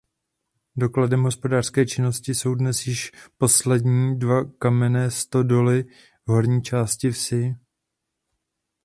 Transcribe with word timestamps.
Dokladem 0.77 1.23
hospodářské 1.23 1.85
činnosti 1.85 2.35
jsou 2.35 2.55
dnes 2.55 2.87
již 2.87 3.11
poslední 3.37 4.19
dvě 4.19 4.45
kamenné 4.59 5.11
stodoly 5.11 5.83
v 6.27 6.31
horní 6.31 6.61
části 6.61 7.09
vsi. 7.11 7.55